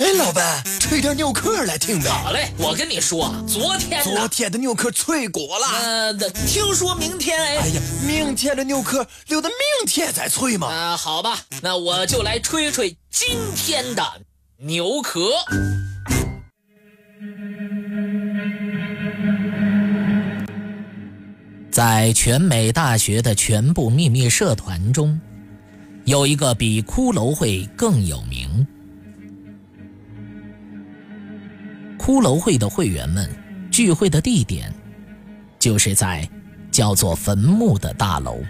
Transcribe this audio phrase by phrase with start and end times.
[0.00, 2.08] 哎，老板，吹点牛壳来听呗。
[2.08, 5.66] 好嘞，我跟你说，昨天昨天的牛壳脆过了。
[5.78, 6.14] 呃，
[6.46, 7.56] 听说明天哎。
[7.58, 10.68] 哎呀，明天的牛壳留到明天再吹嘛。
[10.68, 14.02] 啊，好吧，那我就来吹吹今天的
[14.56, 15.20] 牛壳。
[21.70, 25.20] 在全美大学的全部秘密社团中，
[26.06, 28.66] 有一个比骷髅会更有名。
[32.10, 33.30] 骷髅会的会员们
[33.70, 34.74] 聚会的地点，
[35.60, 36.28] 就是在
[36.72, 38.40] 叫做坟墓的大楼。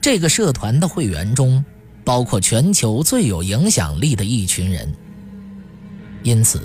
[0.00, 1.64] 这个社团的会员中，
[2.04, 4.94] 包括全球最有影响力的一群人，
[6.22, 6.62] 因此，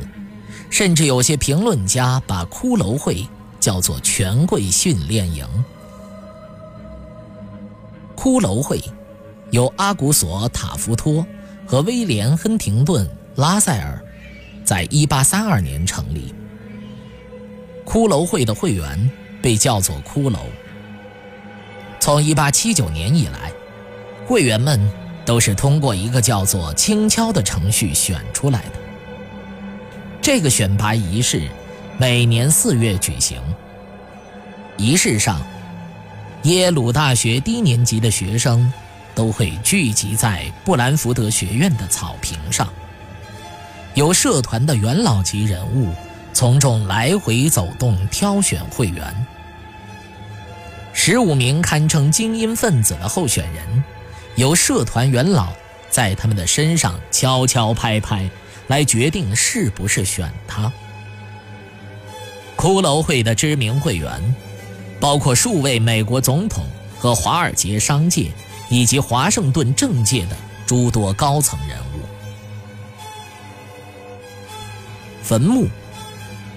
[0.70, 3.28] 甚至有些评论家把骷髅会
[3.60, 5.48] 叫做“权贵训练营”。
[8.16, 8.80] 骷髅会
[9.50, 11.26] 由阿古索·塔夫托
[11.66, 13.04] 和威廉·亨廷顿·
[13.36, 14.00] 拉塞尔。
[14.68, 16.36] 在1832年成立，
[17.86, 19.10] 骷髅会的会员
[19.42, 20.40] 被叫做骷髅。
[22.02, 23.50] 从1879年以来，
[24.26, 24.78] 会员们
[25.26, 28.72] 都是通过一个叫做“轻敲”的程序选出来的。
[30.22, 31.44] 这个选拔仪式
[31.98, 33.42] 每年四月举行。
[34.76, 35.42] 仪式上，
[36.44, 38.70] 耶鲁大学低年级的学生
[39.16, 42.68] 都会聚集在布兰福德学院的草坪上。
[43.98, 45.92] 由社团的元老级人物
[46.32, 49.26] 从中来回走动，挑选会员。
[50.94, 53.84] 十五名堪称精英分子的候选人，
[54.36, 55.52] 由社团元老
[55.90, 58.30] 在他们的身上敲敲拍拍，
[58.68, 60.72] 来决定是不是选他。
[62.56, 64.36] 骷髅会的知名会员，
[65.00, 66.64] 包括数位美国总统
[67.00, 68.32] 和华尔街商界
[68.70, 72.07] 以及华盛顿政界的诸多高层人物。
[75.28, 75.68] 坟墓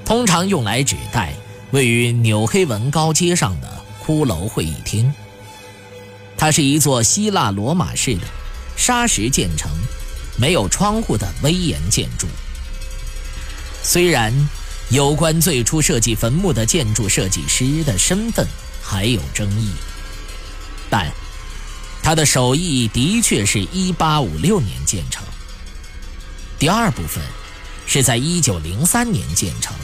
[0.04, 1.34] 通常用来指代
[1.72, 3.68] 位于纽黑文高街上的
[4.06, 5.12] 骷髅会议厅。
[6.36, 8.22] 它是一座希腊罗马式的
[8.76, 9.69] 砂石建成、
[10.36, 12.28] 没有窗户的威严建筑。
[13.82, 14.32] 虽然
[14.91, 18.47] 有关最初设计坟墓的建筑设计师的身份
[18.81, 19.72] 还有争议，
[20.88, 21.10] 但
[22.04, 25.25] 他的手艺的确是一八五六年建成。
[26.56, 27.20] 第二部分。
[27.92, 29.74] 是在一九零三年建成。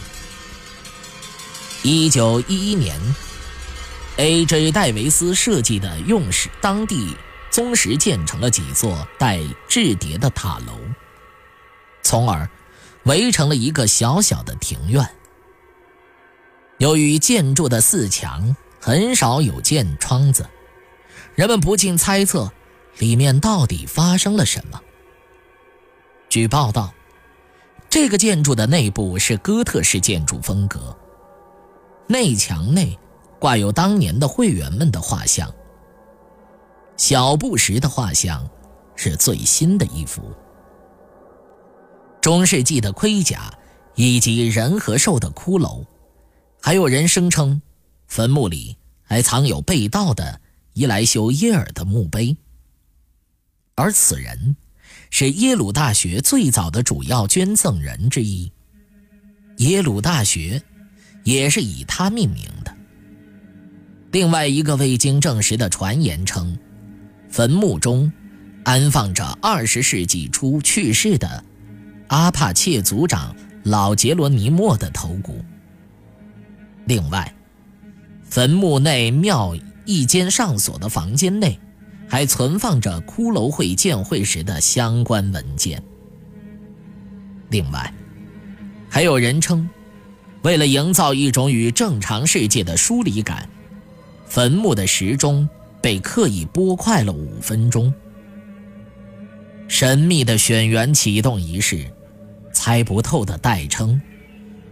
[1.82, 2.96] 一九一一年
[4.16, 4.70] ，A.J.
[4.70, 7.16] 戴维斯设计的用石当地
[7.50, 10.78] 宗石建成了几座带雉叠的塔楼，
[12.04, 12.48] 从而
[13.06, 15.04] 围成了一个小小的庭院。
[16.78, 20.48] 由于建筑的四墙很少有建窗子，
[21.34, 22.52] 人们不禁猜测
[22.98, 24.80] 里面到底发生了什么。
[26.28, 26.92] 据报道。
[27.98, 30.94] 这个建筑的内部是哥特式建筑风格，
[32.06, 32.96] 内墙内
[33.38, 35.50] 挂有当年的会员们的画像。
[36.98, 38.46] 小布什的画像
[38.96, 40.30] 是最新的一幅。
[42.20, 43.50] 中世纪的盔甲
[43.94, 45.82] 以及人和兽的骷髅，
[46.60, 47.62] 还有人声称，
[48.08, 50.38] 坟墓里还藏有被盗的
[50.74, 52.36] 伊莱修耶尔的墓碑，
[53.74, 54.54] 而此人。
[55.10, 58.50] 是耶鲁大学最早的主要捐赠人之一，
[59.58, 60.60] 耶鲁大学
[61.24, 62.76] 也是以他命名的。
[64.12, 66.58] 另外一个未经证实的传言称，
[67.28, 68.10] 坟墓中
[68.64, 71.44] 安放着20世纪初去世的
[72.08, 73.34] 阿帕切族长
[73.64, 75.44] 老杰罗尼莫的头骨。
[76.86, 77.34] 另外，
[78.22, 81.58] 坟墓内庙一间上锁的房间内。
[82.08, 85.82] 还存放着骷髅会建会时的相关文件。
[87.50, 87.92] 另外，
[88.88, 89.68] 还有人称，
[90.42, 93.48] 为了营造一种与正常世界的疏离感，
[94.26, 95.48] 坟墓的时钟
[95.80, 97.92] 被刻意拨快了五分钟。
[99.68, 101.90] 神秘的选员启动仪式，
[102.52, 104.00] 猜不透的代称，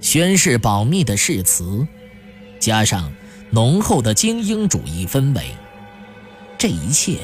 [0.00, 1.87] 宣誓保密的誓词，
[2.60, 3.12] 加上
[3.50, 5.50] 浓厚的精英主义氛围。
[6.64, 7.19] 这一切，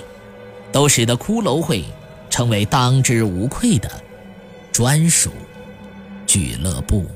[0.70, 1.82] 都使得骷髅会
[2.28, 3.90] 成为当之无愧的
[4.70, 5.30] 专属
[6.26, 7.06] 俱乐部。